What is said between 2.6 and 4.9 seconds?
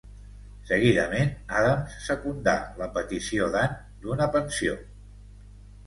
la petició d'Anne d'una pensió.